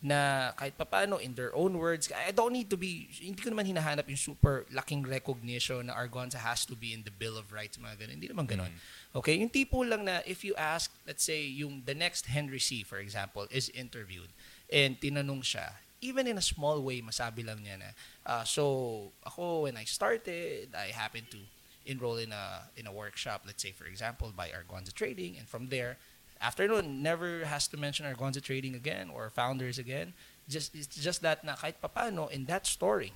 Na 0.00 0.52
kahit 0.56 0.80
papano, 0.80 1.20
in 1.20 1.36
their 1.36 1.52
own 1.52 1.76
words, 1.76 2.08
I 2.08 2.32
don't 2.32 2.56
need 2.56 2.72
to 2.72 2.76
be, 2.80 3.12
hindi 3.20 3.36
ko 3.36 3.52
naman 3.52 3.68
hinahanap 3.68 4.08
yung 4.08 4.16
super 4.16 4.64
laking 4.72 5.04
recognition 5.04 5.92
na 5.92 5.94
Argonza 5.94 6.40
has 6.40 6.64
to 6.64 6.72
be 6.72 6.96
in 6.96 7.04
the 7.04 7.12
Bill 7.12 7.36
of 7.36 7.52
Rights, 7.52 7.76
mga 7.76 8.00
ganun. 8.00 8.16
Hindi 8.16 8.28
naman 8.32 8.48
ganun. 8.48 8.72
Okay? 9.12 9.36
Yung 9.36 9.52
tipo 9.52 9.84
lang 9.84 10.08
na 10.08 10.24
if 10.24 10.40
you 10.40 10.56
ask, 10.56 10.88
let's 11.04 11.20
say, 11.20 11.44
yung 11.44 11.84
the 11.84 11.92
next 11.92 12.32
Henry 12.32 12.60
C., 12.60 12.80
for 12.80 12.96
example, 12.96 13.44
is 13.52 13.68
interviewed 13.76 14.32
and 14.72 14.96
tinanong 14.96 15.44
siya, 15.44 15.76
even 16.00 16.26
in 16.26 16.38
a 16.38 16.42
small 16.42 16.80
way, 16.82 17.02
masabi 17.02 17.44
lang 17.46 17.60
niya 17.60 17.78
na, 17.78 17.90
uh, 18.26 18.44
so, 18.44 19.12
ako, 19.24 19.68
when 19.68 19.76
I 19.76 19.84
started, 19.84 20.74
I 20.74 20.92
happened 20.92 21.30
to 21.30 21.38
enroll 21.86 22.16
in 22.16 22.32
a 22.32 22.68
in 22.76 22.86
a 22.86 22.92
workshop, 22.92 23.42
let's 23.46 23.62
say, 23.62 23.72
for 23.72 23.84
example, 23.84 24.32
by 24.36 24.48
Argonza 24.48 24.92
Trading, 24.92 25.36
and 25.38 25.48
from 25.48 25.68
there, 25.68 25.96
after 26.40 26.66
nun, 26.68 27.02
never 27.02 27.44
has 27.44 27.68
to 27.68 27.76
mention 27.76 28.06
Argonza 28.06 28.40
Trading 28.40 28.74
again 28.74 29.10
or 29.12 29.28
founders 29.30 29.78
again. 29.78 30.12
Just 30.48 30.74
It's 30.74 30.96
just 30.96 31.22
that 31.22 31.44
na 31.44 31.56
kahit 31.56 31.80
papano, 31.82 32.30
in 32.30 32.46
that 32.46 32.66
story, 32.66 33.12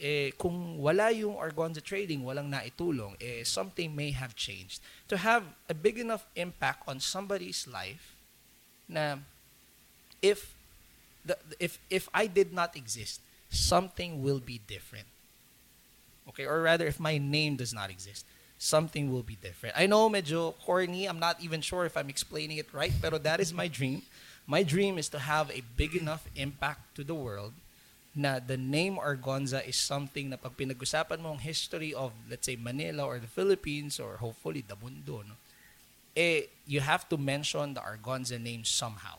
eh, 0.00 0.32
kung 0.40 0.80
wala 0.80 1.12
yung 1.12 1.36
organza 1.36 1.84
trading, 1.84 2.24
walang 2.24 2.48
naitulong, 2.48 3.14
eh, 3.20 3.44
something 3.44 3.94
may 3.94 4.10
have 4.10 4.34
changed. 4.34 4.80
To 5.08 5.20
have 5.20 5.44
a 5.68 5.74
big 5.74 6.00
enough 6.00 6.24
impact 6.34 6.88
on 6.88 6.98
somebody's 6.98 7.68
life 7.68 8.16
na 8.88 9.20
if 10.24 10.56
the, 11.24 11.36
if 11.58 11.78
if 11.90 12.08
I 12.14 12.26
did 12.26 12.52
not 12.52 12.76
exist, 12.76 13.20
something 13.50 14.22
will 14.22 14.40
be 14.40 14.60
different. 14.66 15.06
Okay, 16.28 16.46
or 16.46 16.62
rather, 16.62 16.86
if 16.86 17.00
my 17.00 17.18
name 17.18 17.56
does 17.56 17.72
not 17.72 17.90
exist, 17.90 18.24
something 18.58 19.12
will 19.12 19.22
be 19.22 19.36
different. 19.36 19.74
I 19.76 19.86
know, 19.86 20.08
medyo 20.08 20.54
corny. 20.64 21.06
I'm 21.06 21.18
not 21.18 21.40
even 21.40 21.60
sure 21.60 21.84
if 21.84 21.96
I'm 21.96 22.08
explaining 22.08 22.58
it 22.58 22.72
right, 22.72 22.92
pero 23.00 23.18
that 23.18 23.40
is 23.40 23.52
my 23.52 23.66
dream. 23.66 24.02
My 24.46 24.62
dream 24.62 24.98
is 24.98 25.08
to 25.10 25.18
have 25.18 25.50
a 25.50 25.62
big 25.76 25.94
enough 25.94 26.26
impact 26.36 26.94
to 26.96 27.04
the 27.04 27.14
world 27.14 27.52
na 28.14 28.42
the 28.42 28.56
name 28.56 28.98
Argonza 28.98 29.62
is 29.62 29.78
something 29.78 30.30
na 30.30 30.36
pag 30.36 30.58
pinag-usapan 30.58 31.22
mo 31.22 31.38
ang 31.38 31.38
history 31.38 31.94
of, 31.94 32.10
let's 32.26 32.46
say, 32.46 32.58
Manila 32.58 33.06
or 33.06 33.22
the 33.22 33.30
Philippines 33.30 34.02
or 34.02 34.18
hopefully 34.18 34.64
the 34.66 34.74
mundo, 34.74 35.22
no? 35.22 35.38
eh, 36.16 36.42
you 36.66 36.80
have 36.80 37.08
to 37.08 37.16
mention 37.16 37.74
the 37.74 37.80
Argonza 37.80 38.40
name 38.40 38.64
somehow. 38.64 39.16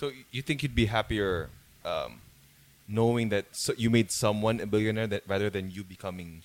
So 0.00 0.16
you 0.32 0.40
think 0.40 0.62
you'd 0.64 0.74
be 0.74 0.86
happier 0.88 1.52
um, 1.84 2.24
knowing 2.88 3.28
that 3.36 3.44
so 3.52 3.76
you 3.76 3.92
made 3.92 4.08
someone 4.10 4.56
a 4.56 4.64
billionaire 4.64 5.06
that 5.12 5.28
rather 5.28 5.50
than 5.52 5.68
you 5.70 5.84
becoming 5.84 6.40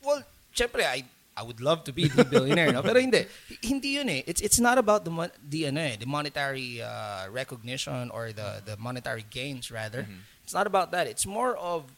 Well, 0.00 0.24
syempre, 0.56 0.80
I 0.88 1.04
I 1.36 1.44
would 1.44 1.60
love 1.60 1.84
to 1.84 1.92
be 1.92 2.08
the 2.08 2.24
billionaire, 2.24 2.72
no? 2.72 2.80
Pero 2.88 2.96
hindi. 2.98 3.28
Hindi 3.60 4.00
yun 4.00 4.08
eh. 4.08 4.22
It's 4.24 4.40
it's 4.40 4.56
not 4.56 4.80
about 4.80 5.04
the 5.04 5.12
mon- 5.12 5.36
the 5.38 5.68
ano 5.68 5.84
eh, 5.84 6.00
the 6.00 6.08
monetary 6.08 6.80
uh, 6.80 7.28
recognition 7.28 8.08
or 8.08 8.32
the 8.32 8.64
the 8.64 8.80
monetary 8.80 9.28
gains 9.28 9.68
rather. 9.68 10.08
It's 10.42 10.56
not 10.56 10.64
about 10.64 10.96
that. 10.96 11.04
It's 11.06 11.28
more 11.28 11.52
of 11.60 11.92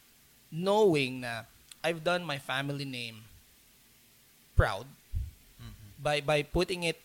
knowing 0.51 1.23
na 1.23 1.47
I've 1.87 2.03
done 2.03 2.27
my 2.27 2.37
family 2.37 2.85
name 2.85 3.23
proud 4.59 4.85
by 6.03 6.19
by 6.19 6.43
putting 6.43 6.83
it 6.83 6.99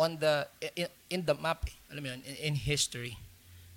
on 0.00 0.16
the 0.16 0.48
in, 0.72 0.88
in 1.12 1.20
the 1.28 1.36
map, 1.36 1.68
eh. 1.68 1.76
alam 1.92 2.00
mo 2.00 2.08
yun, 2.16 2.24
in, 2.24 2.36
in 2.48 2.54
history 2.56 3.20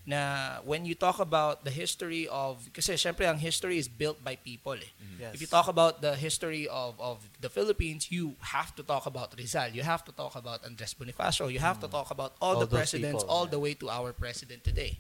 na 0.04 0.60
when 0.68 0.84
you 0.84 0.96
talk 0.96 1.20
about 1.24 1.64
the 1.64 1.72
history 1.72 2.28
of 2.28 2.60
kasi 2.76 3.00
syempre 3.00 3.24
ang 3.24 3.40
history 3.40 3.80
is 3.80 3.88
built 3.88 4.20
by 4.20 4.36
people 4.36 4.76
eh. 4.76 4.92
Yes. 5.16 5.32
If 5.36 5.40
you 5.40 5.48
talk 5.48 5.72
about 5.72 6.04
the 6.04 6.20
history 6.20 6.68
of, 6.68 7.00
of 7.00 7.24
the 7.40 7.48
Philippines, 7.48 8.12
you 8.12 8.36
have 8.44 8.76
to 8.76 8.84
talk 8.84 9.08
about 9.08 9.32
Rizal. 9.40 9.72
You 9.72 9.84
have 9.88 10.04
to 10.04 10.12
talk 10.12 10.36
about 10.36 10.68
Andres 10.68 10.92
Bonifacio. 10.92 11.48
You 11.48 11.64
have 11.64 11.80
to 11.80 11.88
talk 11.88 12.12
about 12.12 12.36
all, 12.44 12.60
All 12.60 12.68
the 12.68 12.68
presidents, 12.68 13.24
people, 13.24 13.32
all 13.32 13.48
yeah. 13.48 13.56
the 13.56 13.62
way 13.64 13.74
to 13.80 13.88
our 13.88 14.12
president 14.12 14.68
today. 14.68 15.00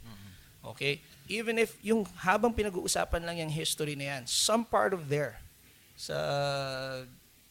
Okay? 0.63 1.03
Even 1.27 1.59
if 1.59 1.75
yung 1.83 2.07
habang 2.23 2.55
pinag-uusapan 2.55 3.27
lang 3.27 3.43
yung 3.43 3.51
history 3.51 3.99
na 3.99 4.15
yan, 4.15 4.21
some 4.23 4.63
part 4.63 4.95
of 4.95 5.11
there, 5.11 5.43
sa 5.99 7.03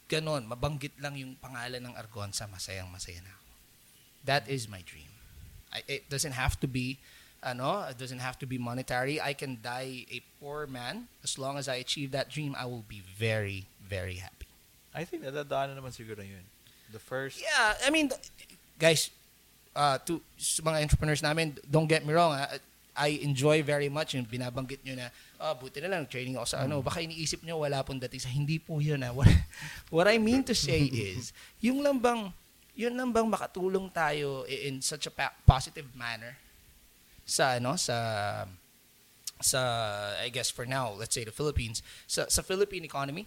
ganon, 0.09 0.49
mabanggit 0.49 0.97
lang 0.97 1.21
yung 1.21 1.37
pangalan 1.37 1.85
ng 1.85 1.93
Argonza, 2.01 2.49
masayang 2.49 2.89
masaya 2.89 3.21
na 3.21 3.29
ako. 3.29 3.42
That 4.25 4.49
is 4.49 4.69
my 4.69 4.83
dream. 4.87 5.11
I, 5.73 5.83
it 5.89 6.09
doesn't 6.09 6.33
have 6.33 6.61
to 6.61 6.69
be 6.69 6.99
ano, 7.43 7.83
it 7.91 7.99
doesn't 7.99 8.21
have 8.21 8.39
to 8.39 8.47
be 8.47 8.57
monetary. 8.57 9.21
I 9.21 9.35
can 9.35 9.59
die 9.63 10.07
a 10.11 10.23
poor 10.39 10.67
man 10.67 11.09
as 11.25 11.39
long 11.39 11.59
as 11.59 11.67
I 11.69 11.83
achieve 11.83 12.13
that 12.13 12.31
dream. 12.31 12.55
I 12.57 12.67
will 12.67 12.85
be 12.87 13.03
very, 13.19 13.67
very 13.83 14.23
happy. 14.23 14.47
I 14.95 15.05
think 15.05 15.25
that 15.27 15.35
nadadaanan 15.35 15.75
naman 15.75 15.91
siguro 15.91 16.23
yun. 16.23 16.47
The 16.93 17.01
first, 17.01 17.41
Yeah, 17.41 17.75
I 17.83 17.91
mean, 17.91 18.13
guys, 18.79 19.11
uh, 19.75 19.99
to 20.07 20.21
sa 20.37 20.63
mga 20.63 20.87
entrepreneurs 20.87 21.25
namin, 21.25 21.57
don't 21.65 21.89
get 21.89 22.05
me 22.07 22.13
wrong. 22.13 22.37
ah, 22.37 22.47
I 22.93 23.25
enjoy 23.25 23.65
very 23.65 23.89
much 23.89 24.13
yung 24.13 24.29
binabanggit 24.29 24.85
nyo 24.85 25.01
na, 25.01 25.09
ah, 25.41 25.57
buti 25.57 25.81
na 25.81 25.89
lang, 25.89 26.05
training 26.05 26.37
ako 26.37 26.45
sa 26.45 26.69
ano. 26.69 26.85
Baka 26.85 27.01
iniisip 27.01 27.41
nyo, 27.41 27.65
wala 27.65 27.81
pong 27.81 27.97
dating 28.05 28.21
sa, 28.21 28.29
hindi 28.29 28.61
po 28.61 28.85
yun. 28.85 29.01
Ah. 29.01 29.17
What, 29.17 29.33
what 29.95 30.07
I 30.07 30.21
mean 30.21 30.45
to 30.45 30.53
say 30.55 30.85
is, 31.17 31.33
yung 31.65 31.81
lang 31.81 31.97
bang, 31.97 32.29
yun 32.75 32.97
lang 32.97 33.13
bang 33.13 33.29
makatulong 33.29 33.93
tayo 33.93 34.45
i- 34.49 34.69
in 34.69 34.81
such 34.81 35.05
a 35.07 35.13
positive 35.45 35.87
manner 35.95 36.37
sa 37.29 37.61
ano 37.61 37.77
sa 37.77 37.97
sa 39.43 39.61
I 40.23 40.29
guess 40.31 40.51
for 40.51 40.65
now 40.65 40.93
let's 40.95 41.15
say 41.15 41.25
the 41.25 41.35
Philippines 41.35 41.83
sa 42.07 42.27
sa 42.33 42.41
Philippine 42.43 42.85
economy 42.87 43.27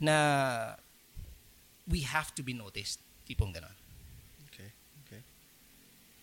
na 0.00 0.76
we 1.88 2.00
have 2.04 2.34
to 2.36 2.42
be 2.42 2.52
noticed 2.52 3.00
tipong 3.24 3.54
ganon 3.54 3.72
okay, 4.52 4.68
okay. 5.06 5.20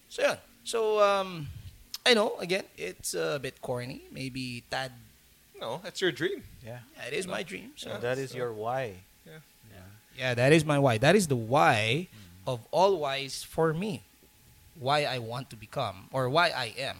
so 0.09 0.21
yun 0.21 0.37
so 0.67 0.79
um 1.01 1.47
I 2.05 2.13
know 2.13 2.35
again 2.43 2.67
it's 2.77 3.15
a 3.15 3.39
bit 3.41 3.61
corny 3.63 4.03
maybe 4.11 4.61
tad 4.69 4.91
no, 5.63 5.79
that's 5.79 6.01
your 6.03 6.11
dream. 6.11 6.43
Yeah. 6.59 6.83
yeah, 6.91 7.07
it 7.07 7.13
is 7.15 7.23
my 7.23 7.39
dream 7.39 7.71
so 7.79 7.87
Yeah. 7.95 8.03
that 8.03 8.17
is 8.19 8.35
your 8.35 8.51
why. 8.51 8.99
Yeah. 9.23 9.39
yeah 10.11 10.31
that 10.35 10.51
is 10.51 10.67
my 10.67 10.75
why 10.75 10.99
that 10.99 11.15
is 11.15 11.31
the 11.31 11.39
why 11.39 12.11
of 12.45 12.65
all 12.71 12.97
whys 12.99 13.43
for 13.43 13.73
me 13.73 14.03
why 14.79 15.03
I 15.03 15.19
want 15.19 15.49
to 15.51 15.55
become 15.55 16.07
or 16.11 16.29
why 16.29 16.49
I 16.49 16.73
am 16.77 16.97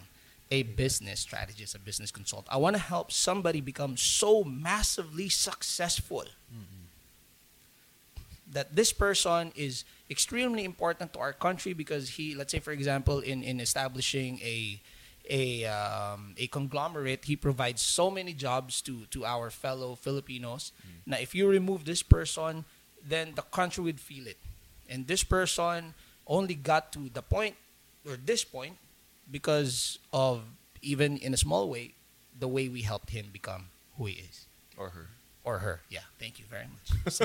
a 0.50 0.62
business 0.62 1.20
strategist, 1.20 1.74
a 1.74 1.78
business 1.78 2.10
consultant. 2.10 2.52
I 2.52 2.58
want 2.58 2.76
to 2.76 2.82
help 2.82 3.10
somebody 3.10 3.60
become 3.60 3.96
so 3.96 4.44
massively 4.44 5.28
successful 5.28 6.24
that 8.52 8.76
this 8.76 8.92
person 8.92 9.52
is 9.56 9.84
extremely 10.08 10.64
important 10.64 11.12
to 11.12 11.18
our 11.18 11.32
country 11.32 11.72
because 11.72 12.10
he, 12.10 12.34
let's 12.34 12.52
say, 12.52 12.60
for 12.60 12.72
example, 12.72 13.18
in, 13.20 13.42
in 13.42 13.60
establishing 13.60 14.38
a 14.42 14.80
a 15.30 15.64
um, 15.64 16.34
a 16.36 16.46
conglomerate, 16.48 17.24
he 17.24 17.34
provides 17.34 17.80
so 17.80 18.10
many 18.10 18.32
jobs 18.32 18.82
to 18.82 19.06
to 19.06 19.24
our 19.24 19.50
fellow 19.50 19.94
Filipinos. 19.96 20.72
Now, 21.06 21.16
if 21.18 21.34
you 21.34 21.48
remove 21.48 21.84
this 21.84 22.02
person, 22.02 22.64
then 23.02 23.32
the 23.34 23.42
country 23.42 23.82
would 23.82 24.00
feel 24.00 24.26
it, 24.26 24.38
and 24.88 25.06
this 25.06 25.24
person 25.24 25.94
only 26.26 26.54
got 26.54 26.92
to 26.92 27.08
the 27.12 27.22
point 27.22 27.56
or 28.04 28.16
this 28.16 28.44
point 28.44 28.76
because 29.30 29.98
of 30.12 30.44
even 30.82 31.16
in 31.18 31.32
a 31.32 31.40
small 31.40 31.68
way 31.68 31.94
the 32.36 32.48
way 32.48 32.68
we 32.68 32.82
helped 32.82 33.10
him 33.10 33.26
become 33.32 33.68
who 33.96 34.06
he 34.06 34.20
is 34.28 34.46
Or 34.76 34.90
her. 34.90 35.06
or 35.44 35.58
her. 35.62 35.80
Yeah, 35.88 36.02
thank 36.18 36.38
you 36.40 36.44
very 36.50 36.66
much. 36.66 36.88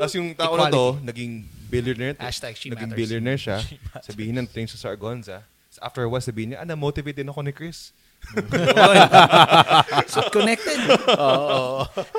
Tapos 0.00 0.14
yung 0.16 0.32
tao 0.34 0.56
na 0.56 0.70
to, 0.70 0.96
naging 1.04 1.44
billionaire. 1.68 2.14
Hashtag 2.16 2.56
she 2.56 2.70
naging 2.70 2.90
matters. 2.94 2.98
billionaire 2.98 3.40
siya. 3.40 3.58
Sabihin 4.06 4.38
ng 4.40 4.46
train 4.48 4.66
sa 4.66 4.78
Sargonza. 4.80 5.44
So 5.70 5.78
after 5.84 6.02
a 6.02 6.08
while, 6.08 6.22
sabihin 6.24 6.54
niya, 6.54 6.62
ah, 6.62 6.66
na-motivate 6.66 7.14
din 7.14 7.28
ako 7.30 7.42
ni 7.46 7.52
Chris. 7.52 7.92
so 10.06 10.22
connected. 10.30 10.78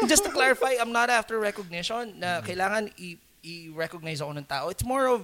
Just 0.08 0.24
to 0.25 0.31
clarify, 0.31 0.75
I'm 0.79 0.91
not 0.91 1.10
after 1.10 1.39
recognition 1.39 2.20
na 2.20 2.41
kailangan 2.41 2.91
i- 3.00 3.20
i-recognize 3.43 4.22
ako 4.22 4.31
ng 4.38 4.46
tao. 4.46 4.70
It's 4.70 4.84
more 4.84 5.08
of 5.08 5.24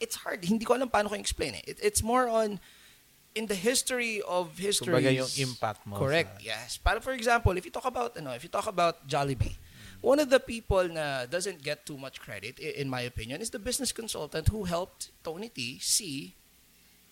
it's 0.00 0.16
hard. 0.16 0.42
Hindi 0.44 0.64
ko 0.64 0.74
alam 0.74 0.90
paano 0.90 1.08
ko 1.08 1.14
explain 1.14 1.54
eh. 1.54 1.64
It, 1.66 1.78
it's 1.82 2.02
more 2.02 2.26
on 2.26 2.58
in 3.34 3.46
the 3.46 3.54
history 3.56 4.20
of 4.26 4.58
history. 4.58 4.92
Kumbaga 4.92 5.12
yung 5.14 5.30
impact 5.38 5.86
mo 5.86 5.96
Correct. 5.96 6.40
sa- 6.42 6.44
Yes. 6.44 6.76
Para 6.76 7.00
for 7.00 7.12
example, 7.14 7.54
if 7.56 7.64
you 7.64 7.70
talk 7.72 7.86
about 7.86 8.16
ano, 8.18 8.32
if 8.34 8.42
you 8.42 8.50
talk 8.50 8.66
about 8.66 9.06
Jollibee, 9.06 9.56
one 10.02 10.18
of 10.18 10.28
the 10.28 10.40
people 10.42 10.82
na 10.88 11.24
doesn't 11.30 11.62
get 11.62 11.86
too 11.86 11.96
much 11.96 12.18
credit 12.20 12.58
in 12.58 12.90
my 12.90 13.00
opinion 13.06 13.40
is 13.40 13.50
the 13.54 13.62
business 13.62 13.92
consultant 13.94 14.50
who 14.50 14.64
helped 14.64 15.14
Tony 15.22 15.48
T 15.48 15.78
see 15.78 16.34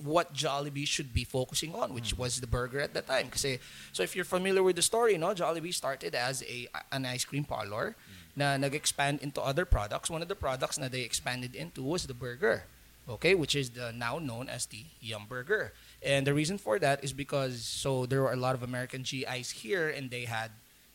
what 0.02 0.32
Jollibee 0.32 0.86
should 0.86 1.12
be 1.12 1.24
focusing 1.24 1.74
on, 1.74 1.94
which 1.94 2.16
mm. 2.16 2.18
was 2.18 2.40
the 2.40 2.46
burger 2.46 2.80
at 2.80 2.94
the 2.94 3.02
time. 3.02 3.28
Kasi, 3.28 3.58
so 3.92 4.02
if 4.02 4.16
you're 4.16 4.24
familiar 4.24 4.62
with 4.62 4.76
the 4.76 4.82
story, 4.82 5.16
no, 5.18 5.34
Jollibee 5.34 5.74
started 5.74 6.14
as 6.14 6.42
a 6.44 6.68
an 6.92 7.06
ice 7.06 7.24
cream 7.24 7.44
parlor 7.44 7.94
mm. 7.94 8.36
na 8.36 8.56
nag-expand 8.56 9.20
into 9.20 9.40
other 9.40 9.64
products. 9.64 10.10
One 10.10 10.22
of 10.22 10.28
the 10.28 10.34
products 10.36 10.78
na 10.78 10.88
they 10.88 11.02
expanded 11.02 11.54
into 11.54 11.82
was 11.82 12.06
the 12.06 12.14
burger, 12.14 12.64
okay, 13.08 13.34
which 13.34 13.54
is 13.54 13.70
the 13.70 13.92
now 13.92 14.18
known 14.18 14.48
as 14.48 14.66
the 14.66 14.84
Yum 15.00 15.26
Burger. 15.28 15.72
And 16.02 16.26
the 16.26 16.34
reason 16.34 16.56
for 16.56 16.78
that 16.78 17.04
is 17.04 17.12
because 17.12 17.60
so 17.64 18.06
there 18.06 18.22
were 18.22 18.32
a 18.32 18.40
lot 18.40 18.54
of 18.54 18.62
American 18.62 19.02
GIs 19.02 19.62
here, 19.62 19.88
and 19.88 20.10
they 20.10 20.24
had 20.24 20.50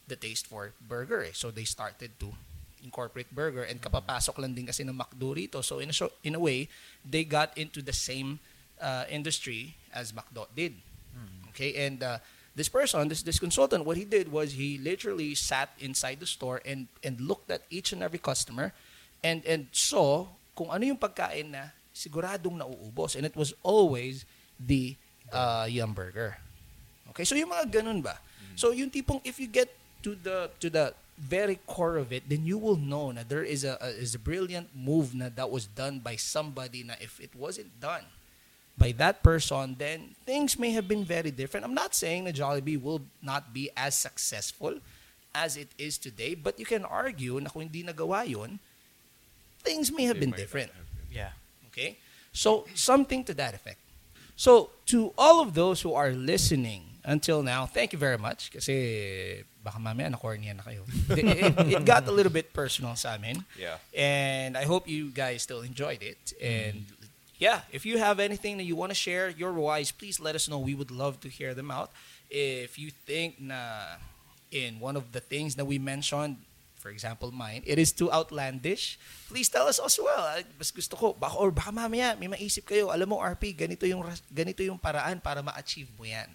the 0.08 0.16
taste 0.16 0.48
for 0.48 0.74
burger. 0.82 1.24
Eh. 1.24 1.34
So 1.34 1.52
they 1.52 1.66
started 1.66 2.18
to 2.20 2.34
incorporate 2.86 3.34
burger 3.34 3.66
and 3.66 3.82
mm. 3.82 3.86
kapapasok 3.86 4.38
lang 4.38 4.54
din 4.54 4.70
kasi 4.70 4.86
ng 4.86 4.94
McDo 4.94 5.34
rito. 5.34 5.62
So 5.62 5.82
in 5.82 5.90
a, 5.90 5.96
sho- 5.96 6.14
in 6.22 6.38
a 6.38 6.40
way, 6.40 6.70
they 7.02 7.26
got 7.26 7.58
into 7.58 7.82
the 7.82 7.94
same 7.94 8.38
uh, 8.82 9.05
industry 9.10 9.75
as 9.94 10.12
McDo 10.12 10.48
did. 10.55 10.75
Okay, 11.55 11.88
and 11.88 12.03
uh, 12.03 12.20
this 12.51 12.67
person, 12.67 13.08
this 13.08 13.24
this 13.24 13.39
consultant, 13.39 13.88
what 13.88 13.96
he 13.96 14.03
did 14.03 14.27
was 14.27 14.60
he 14.60 14.75
literally 14.75 15.32
sat 15.39 15.72
inside 15.79 16.20
the 16.20 16.27
store 16.27 16.60
and 16.67 16.91
and 17.00 17.24
looked 17.24 17.48
at 17.48 17.63
each 17.72 17.96
and 17.96 18.03
every 18.03 18.20
customer, 18.20 18.75
and 19.24 19.39
and 19.48 19.72
saw 19.72 20.27
kung 20.51 20.67
ano 20.67 20.84
yung 20.84 21.00
pagkain 21.00 21.55
na 21.55 21.72
siguradong 21.96 22.60
nauubos, 22.60 23.15
and 23.15 23.24
it 23.24 23.39
was 23.39 23.55
always 23.63 24.27
the 24.60 25.00
uh, 25.32 25.63
Yum 25.63 25.96
Burger. 25.96 26.36
Okay, 27.15 27.24
so 27.24 27.39
yung 27.39 27.55
mga 27.55 27.79
ganun 27.79 28.03
ba? 28.03 28.20
So 28.60 28.75
yung 28.75 28.91
tipong 28.91 29.24
if 29.24 29.39
you 29.39 29.48
get 29.48 29.72
to 30.03 30.20
the 30.20 30.51
to 30.60 30.67
the 30.67 30.91
very 31.15 31.63
core 31.63 31.96
of 31.96 32.12
it, 32.12 32.27
then 32.27 32.44
you 32.44 32.60
will 32.60 32.75
know 32.75 33.15
na 33.15 33.24
there 33.24 33.48
is 33.48 33.63
a, 33.63 33.79
a 33.79 33.96
is 33.96 34.12
a 34.12 34.20
brilliant 34.20 34.75
move 34.75 35.15
na 35.15 35.32
that 35.32 35.48
was 35.48 35.72
done 35.72 36.03
by 36.03 36.20
somebody 36.20 36.84
na 36.84 37.00
if 37.00 37.24
it 37.24 37.32
wasn't 37.32 37.72
done 37.79 38.03
by 38.77 38.91
that 38.94 39.24
person, 39.24 39.75
then 39.79 40.15
things 40.25 40.60
may 40.60 40.72
have 40.72 40.88
been 40.88 41.03
very 41.05 41.32
different. 41.32 41.65
I'm 41.65 41.74
not 41.74 41.96
saying 41.96 42.25
that 42.25 42.36
Jollibee 42.36 42.82
will 42.82 43.01
not 43.22 43.53
be 43.53 43.70
as 43.75 43.96
successful 43.96 44.79
as 45.34 45.55
it 45.58 45.70
is 45.77 45.98
today, 45.98 46.36
but 46.36 46.60
you 46.60 46.65
can 46.65 46.84
argue 46.86 47.39
na 47.39 47.50
kung 47.50 47.63
hindi 47.63 47.84
nagawa 47.84 48.27
yun, 48.27 48.60
things 49.63 49.91
may 49.91 50.03
have 50.03 50.15
They 50.20 50.27
been 50.27 50.32
different. 50.32 50.72
have 50.72 50.86
been. 51.10 51.17
Yeah. 51.17 51.32
Okay? 51.72 51.98
So, 52.32 52.65
something 52.75 53.24
to 53.25 53.34
that 53.36 53.53
effect. 53.53 53.79
So, 54.36 54.72
to 54.88 55.13
all 55.17 55.39
of 55.41 55.53
those 55.55 55.82
who 55.82 55.94
are 55.94 56.12
listening 56.12 56.84
until 57.05 57.41
now, 57.44 57.65
thank 57.65 57.94
you 57.94 58.00
very 58.00 58.17
much. 58.17 58.51
Kasi 58.51 59.44
baka 59.63 59.79
mamaya 59.79 60.12
na-corny 60.12 60.51
na 60.53 60.63
kayo. 60.63 60.84
it, 61.15 61.24
it- 61.24 61.79
it 61.79 61.86
got 61.86 62.08
a 62.08 62.12
little 62.12 62.32
bit 62.32 62.51
personal 62.51 62.96
sa 62.96 63.15
amin. 63.15 63.44
Yeah. 63.58 63.79
And 63.96 64.58
I 64.58 64.63
hope 64.67 64.88
you 64.88 65.12
guys 65.15 65.44
still 65.44 65.62
enjoyed 65.63 66.03
it. 66.03 66.36
And 66.44 66.84
mm-hmm. 66.84 67.05
Yeah, 67.38 67.62
if 67.72 67.86
you 67.86 67.98
have 67.98 68.20
anything 68.20 68.58
that 68.58 68.63
you 68.63 68.75
want 68.75 68.92
to 68.92 68.98
share, 68.98 69.30
your 69.30 69.54
wise, 69.54 69.92
please 69.92 70.20
let 70.20 70.36
us 70.36 70.48
know. 70.50 70.60
We 70.60 70.74
would 70.75 70.92
love 70.92 71.20
to 71.22 71.30
hear 71.30 71.54
them 71.54 71.72
out. 71.72 71.92
If 72.30 72.80
you 72.80 72.92
think 72.92 73.39
na 73.39 74.00
in 74.51 74.80
one 74.80 74.96
of 74.96 75.12
the 75.12 75.20
things 75.20 75.56
that 75.56 75.65
we 75.65 75.77
mentioned, 75.77 76.38
for 76.80 76.89
example, 76.89 77.32
mine, 77.34 77.63
it 77.65 77.80
is 77.80 77.92
too 77.92 78.12
outlandish, 78.12 79.00
please 79.27 79.50
tell 79.50 79.65
us 79.68 79.80
as 79.82 79.98
well. 79.98 80.22
Ah, 80.22 80.46
Mas 80.58 80.70
gusto 80.70 80.96
ko, 80.96 81.13
baka, 81.18 81.34
or 81.36 81.50
baka 81.50 81.72
mamaya, 81.74 82.13
may 82.20 82.30
maisip 82.30 82.70
kayo, 82.70 82.94
alam 82.94 83.10
mo, 83.10 83.18
RP, 83.18 83.58
ganito 83.58 83.89
yung, 83.89 84.06
ganito 84.30 84.62
yung 84.62 84.77
paraan 84.77 85.18
para 85.18 85.42
ma-achieve 85.42 85.89
mo 85.98 86.06
yan. 86.06 86.30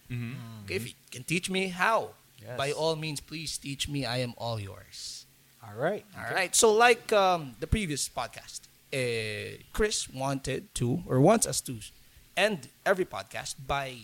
Okay, 0.67 0.75
if 0.75 0.85
you 0.91 0.95
can 1.11 1.23
teach 1.23 1.49
me 1.49 1.69
how, 1.71 2.13
Yes. 2.41 2.57
by 2.57 2.73
all 2.73 2.97
means, 2.97 3.21
please 3.21 3.61
teach 3.61 3.85
me. 3.87 4.09
I 4.09 4.25
am 4.25 4.33
all 4.41 4.57
yours. 4.59 5.29
All 5.61 5.77
right. 5.77 6.09
All 6.17 6.33
right. 6.33 6.57
So, 6.57 6.73
like 6.73 7.13
um, 7.13 7.53
the 7.61 7.69
previous 7.69 8.09
podcast, 8.09 8.65
uh, 8.93 9.63
Chris 9.73 10.09
wanted 10.09 10.75
to, 10.77 11.03
or 11.07 11.21
wants 11.21 11.47
us 11.47 11.61
to, 11.63 11.79
end 12.37 12.69
every 12.87 13.05
podcast 13.05 13.55
by 13.67 13.95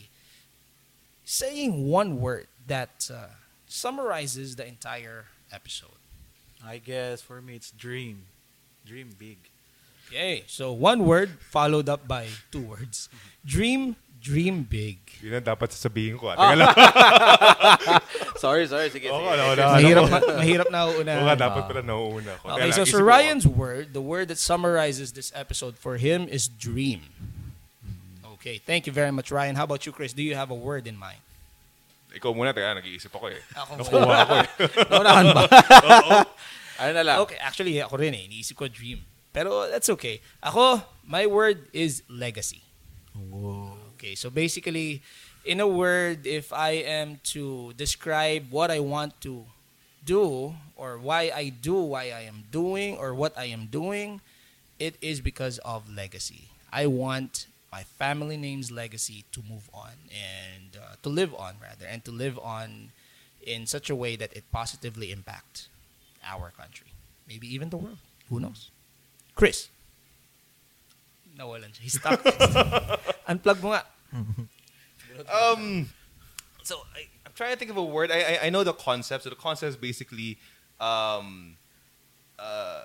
saying 1.25 1.89
one 1.89 2.21
word 2.21 2.47
that 2.67 3.11
uh, 3.13 3.29
summarizes 3.67 4.57
the 4.57 4.67
entire 4.67 5.27
episode. 5.53 5.97
I 6.65 6.79
guess 6.79 7.23
for 7.23 7.41
me 7.41 7.55
it's 7.55 7.71
dream. 7.71 8.27
Dream 8.85 9.11
big. 9.19 9.39
Okay. 10.09 10.45
So, 10.47 10.73
one 10.73 11.05
word 11.05 11.31
followed 11.51 11.89
up 11.89 12.07
by 12.07 12.29
two 12.53 12.63
words. 12.63 13.09
Dream, 13.45 13.97
dream 14.21 14.67
big. 14.67 14.99
Yun 15.23 15.39
ang 15.39 15.47
dapat 15.47 15.71
sasabihin 15.73 16.19
ko. 16.19 16.29
Ah. 16.29 16.37
Teka 16.37 16.55
lang. 16.59 16.75
Sorry, 18.43 18.69
sorry. 18.69 18.93
Sige, 18.93 19.09
Oo 19.09 19.17
sige. 19.17 19.27
nga, 19.27 19.33
oo 19.33 19.55
sige. 19.55 19.63
na. 19.65 19.75
Mahirap, 19.81 20.05
ma- 20.13 20.29
mahirap 20.37 20.69
na 20.69 20.81
una. 20.93 21.11
Oo 21.17 21.25
nga, 21.25 21.37
dapat 21.41 21.63
pala 21.65 21.81
nauuna 21.81 22.33
ko. 22.37 22.53
Teka 22.53 22.55
Okay, 22.61 22.69
lang, 22.69 22.77
so 22.77 22.83
isip 22.85 22.93
Sir 22.93 23.03
ko. 23.03 23.09
Ryan's 23.09 23.47
word, 23.49 23.87
the 23.97 24.05
word 24.05 24.29
that 24.29 24.37
summarizes 24.37 25.17
this 25.17 25.33
episode 25.33 25.81
for 25.81 25.97
him 25.97 26.29
is 26.29 26.45
dream. 26.47 27.09
Okay, 28.37 28.61
thank 28.61 28.85
you 28.87 28.93
very 28.93 29.11
much, 29.11 29.33
Ryan. 29.33 29.57
How 29.57 29.65
about 29.65 29.89
you, 29.89 29.93
Chris? 29.97 30.13
Do 30.13 30.23
you 30.23 30.37
have 30.37 30.53
a 30.53 30.59
word 30.59 30.85
in 30.87 30.95
mind? 31.01 31.19
Ikaw 32.13 32.31
muna, 32.33 32.53
teka, 32.53 32.77
nag-iisip 32.77 33.11
ako 33.11 33.33
eh. 33.33 33.41
Ako 33.57 33.71
Nakuha 33.81 34.17
ako 34.23 34.35
eh. 34.37 34.49
Naunahan 34.93 35.27
ba? 35.33 35.43
ano 36.85 36.91
na 36.93 37.03
lang? 37.03 37.17
Okay, 37.25 37.37
actually, 37.41 37.81
ako 37.81 37.97
rin 37.99 38.13
eh. 38.13 38.29
Iniisip 38.29 38.57
ko 38.57 38.69
dream. 38.69 39.01
Pero 39.33 39.69
that's 39.69 39.89
okay. 39.93 40.21
Ako, 40.41 40.81
my 41.05 41.25
word 41.29 41.69
is 41.73 42.01
legacy. 42.09 42.65
Okay, 43.97 44.15
so 44.15 44.29
basically, 44.29 45.01
in 45.47 45.59
a 45.59 45.67
word, 45.67 46.27
if 46.27 46.53
I 46.53 46.85
am 46.85 47.19
to 47.33 47.73
describe 47.81 48.53
what 48.53 48.71
I 48.71 48.79
want 48.79 49.19
to 49.23 49.47
do 50.05 50.53
or 50.77 50.99
why 50.99 51.33
I 51.35 51.49
do 51.49 51.81
why 51.81 52.13
I 52.13 52.29
am 52.29 52.45
doing 52.53 53.01
or 53.01 53.15
what 53.15 53.33
I 53.39 53.47
am 53.47 53.73
doing, 53.73 54.21
it 54.79 54.97
is 55.01 55.23
because 55.23 55.57
of 55.65 55.89
legacy. 55.89 56.53
I 56.71 56.87
want 56.93 57.47
my 57.73 57.85
family 57.97 58.37
name's 58.37 58.71
legacy 58.71 59.25
to 59.33 59.41
move 59.49 59.71
on 59.73 59.97
and 60.13 60.77
uh, 60.77 61.01
to 61.03 61.09
live 61.09 61.35
on 61.35 61.57
rather 61.63 61.87
and 61.89 62.05
to 62.05 62.11
live 62.13 62.39
on 62.39 62.93
in 63.41 63.65
such 63.65 63.89
a 63.89 63.97
way 63.97 64.15
that 64.15 64.37
it 64.37 64.45
positively 64.53 65.11
impact 65.11 65.69
our 66.23 66.53
country, 66.53 66.93
maybe 67.27 67.49
even 67.49 67.71
the 67.71 67.79
world. 67.79 67.99
Who 68.29 68.41
knows? 68.41 68.69
Chris. 69.35 69.69
Nawalan 71.39 71.71
siya. 71.73 71.81
He's 71.85 71.99
stuck. 72.01 72.23
Unplug 73.29 73.61
mo 73.63 73.73
nga. 73.77 73.85
Um, 75.29 75.89
so 76.63 76.81
I, 76.95 77.09
I'm 77.25 77.33
trying 77.35 77.53
to 77.53 77.59
think 77.59 77.71
of 77.71 77.77
a 77.77 77.85
word. 77.85 78.11
I, 78.11 78.21
I 78.21 78.47
I 78.47 78.51
know 78.51 78.65
the 78.65 78.73
concept. 78.73 79.25
So 79.25 79.31
the 79.31 79.37
concept 79.37 79.71
is 79.71 79.77
basically, 79.77 80.39
um, 80.81 81.57
uh, 82.39 82.85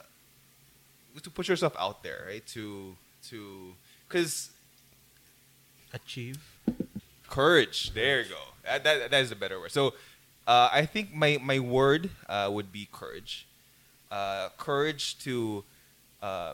to 1.21 1.29
put 1.29 1.47
yourself 1.47 1.75
out 1.79 2.03
there, 2.03 2.25
right? 2.27 2.45
To 2.55 2.95
to 3.29 3.75
because 4.07 4.49
Achieve. 5.93 6.39
courage. 7.29 7.93
There 7.93 8.21
you 8.21 8.29
go. 8.29 8.43
That, 8.63 8.83
that, 8.83 9.11
that 9.11 9.21
is 9.21 9.31
a 9.31 9.35
better 9.35 9.59
word. 9.59 9.71
So 9.71 9.93
uh, 10.47 10.69
I 10.71 10.85
think 10.85 11.13
my 11.13 11.37
my 11.41 11.59
word 11.59 12.09
uh, 12.29 12.49
would 12.51 12.71
be 12.71 12.87
courage. 12.91 13.45
Uh, 14.11 14.49
courage 14.57 15.17
to 15.23 15.63
uh, 16.21 16.53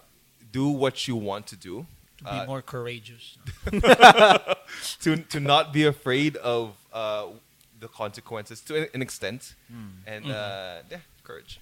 do 0.52 0.68
what 0.70 1.08
you 1.08 1.16
want 1.16 1.48
to 1.48 1.56
do. 1.56 1.86
To 2.20 2.24
be 2.24 2.30
Uh, 2.30 2.46
more 2.46 2.62
courageous. 2.64 3.38
to 5.02 5.18
to 5.18 5.40
not 5.40 5.72
be 5.74 5.86
afraid 5.86 6.36
of 6.38 6.74
uh, 6.94 7.28
the 7.80 7.88
consequences 7.88 8.62
to 8.62 8.90
an 8.94 9.02
extent, 9.02 9.54
and 10.06 10.26
uh, 10.26 10.78
yeah, 10.90 10.98
courage. 11.24 11.60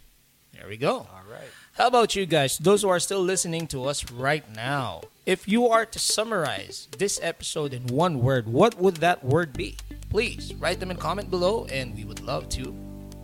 There 0.54 0.70
we 0.70 0.78
go. 0.78 0.94
All 1.12 1.28
right. 1.30 1.50
How 1.74 1.88
about 1.88 2.16
you 2.16 2.26
guys? 2.26 2.58
Those 2.58 2.82
who 2.84 2.88
are 2.88 3.02
still 3.02 3.20
listening 3.22 3.68
to 3.68 3.84
us 3.90 4.10
right 4.10 4.46
now. 4.56 5.02
If 5.26 5.50
you 5.50 5.68
are 5.68 5.86
to 5.86 6.00
summarize 6.00 6.88
this 6.98 7.20
episode 7.22 7.74
in 7.74 7.88
one 7.88 8.22
word, 8.22 8.48
what 8.48 8.80
would 8.80 8.98
that 9.04 9.20
word 9.26 9.52
be? 9.52 9.76
Please 10.10 10.54
write 10.54 10.80
them 10.80 10.92
in 10.92 10.96
comment 10.98 11.30
below 11.30 11.66
and 11.66 11.94
we 11.94 12.06
would 12.06 12.22
love 12.22 12.48
to 12.56 12.74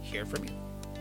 hear 0.01 0.25
from 0.25 0.43
you. 0.43 0.51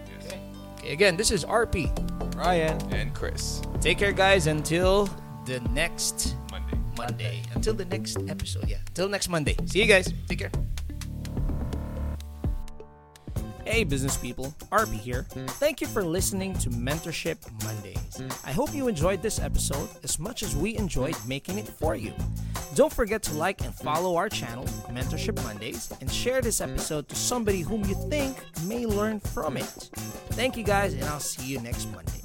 Yes. 0.06 0.26
Okay, 0.26 0.40
again, 0.84 1.16
this 1.16 1.30
is 1.30 1.44
RP. 1.44 1.90
Ryan. 2.36 2.78
And 2.92 3.14
Chris, 3.14 3.62
Take 3.80 3.98
care 3.98 4.12
guys 4.12 4.46
until 4.46 5.08
the 5.46 5.60
next 5.72 6.36
Monday. 6.50 6.78
Monday. 6.96 7.42
Until 7.54 7.74
the 7.74 7.84
next 7.86 8.18
episode. 8.28 8.68
Yeah. 8.68 8.78
Until 8.88 9.08
next 9.08 9.28
Monday. 9.28 9.56
See 9.66 9.80
you 9.80 9.86
guys. 9.86 10.12
Take 10.28 10.38
care. 10.38 10.50
Hey, 13.64 13.84
business 13.84 14.16
people. 14.16 14.54
RP 14.72 14.94
here. 14.94 15.26
Thank 15.60 15.80
you 15.80 15.86
for 15.86 16.02
listening 16.02 16.54
to 16.54 16.70
Mentorship 16.70 17.36
Mondays. 17.64 18.20
I 18.44 18.52
hope 18.52 18.74
you 18.74 18.88
enjoyed 18.88 19.22
this 19.22 19.38
episode 19.38 19.88
as 20.02 20.18
much 20.18 20.42
as 20.42 20.56
we 20.56 20.76
enjoyed 20.76 21.14
making 21.26 21.58
it 21.58 21.68
for 21.68 21.94
you. 21.94 22.12
Don't 22.74 22.92
forget 22.92 23.22
to 23.24 23.34
like 23.34 23.60
and 23.62 23.74
follow 23.74 24.16
our 24.16 24.28
channel, 24.28 24.64
Mentorship 24.90 25.42
Mondays, 25.42 25.92
and 26.00 26.10
share 26.10 26.40
this 26.40 26.60
episode 26.60 27.08
to 27.08 27.16
somebody 27.16 27.62
whom 27.62 27.84
you 27.84 27.94
think 28.08 28.36
may 28.64 28.86
learn 28.86 29.18
from 29.20 29.56
it. 29.56 29.90
Thank 30.30 30.56
you 30.56 30.62
guys, 30.62 30.94
and 30.94 31.04
I'll 31.04 31.18
see 31.20 31.46
you 31.46 31.60
next 31.60 31.88
Monday. 31.90 32.22